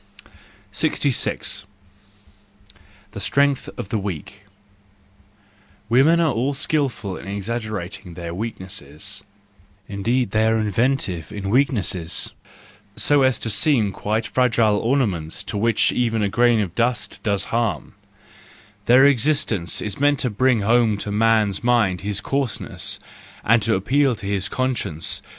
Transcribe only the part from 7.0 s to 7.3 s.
in